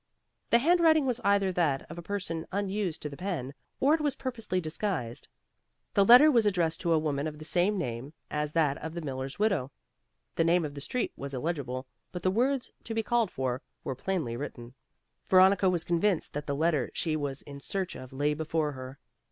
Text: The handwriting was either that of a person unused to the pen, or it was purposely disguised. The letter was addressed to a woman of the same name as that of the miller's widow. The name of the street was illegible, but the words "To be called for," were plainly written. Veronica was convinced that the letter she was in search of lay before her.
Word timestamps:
The 0.49 0.57
handwriting 0.57 1.05
was 1.05 1.21
either 1.23 1.51
that 1.51 1.83
of 1.87 1.99
a 1.99 2.01
person 2.01 2.47
unused 2.51 3.03
to 3.03 3.09
the 3.09 3.15
pen, 3.15 3.53
or 3.79 3.93
it 3.93 4.01
was 4.01 4.15
purposely 4.15 4.59
disguised. 4.59 5.27
The 5.93 6.03
letter 6.03 6.31
was 6.31 6.47
addressed 6.47 6.81
to 6.81 6.93
a 6.93 6.97
woman 6.97 7.27
of 7.27 7.37
the 7.37 7.45
same 7.45 7.77
name 7.77 8.13
as 8.31 8.53
that 8.53 8.79
of 8.79 8.95
the 8.95 9.01
miller's 9.01 9.37
widow. 9.37 9.71
The 10.37 10.43
name 10.43 10.65
of 10.65 10.73
the 10.73 10.81
street 10.81 11.13
was 11.15 11.35
illegible, 11.35 11.85
but 12.11 12.23
the 12.23 12.31
words 12.31 12.71
"To 12.85 12.95
be 12.95 13.03
called 13.03 13.29
for," 13.29 13.61
were 13.83 13.93
plainly 13.93 14.35
written. 14.35 14.73
Veronica 15.27 15.69
was 15.69 15.83
convinced 15.83 16.33
that 16.33 16.47
the 16.47 16.55
letter 16.55 16.89
she 16.95 17.15
was 17.15 17.43
in 17.43 17.59
search 17.59 17.95
of 17.95 18.11
lay 18.11 18.33
before 18.33 18.71
her. 18.71 18.97